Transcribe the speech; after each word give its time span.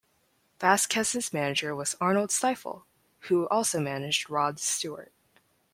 Vazquez's 0.59 1.31
manager 1.31 1.75
was 1.75 1.95
Arnold 2.01 2.31
Stiefel, 2.31 2.87
who 3.29 3.47
also 3.49 3.79
managed 3.79 4.31
Rod 4.31 4.59
Stewart. 4.59 5.13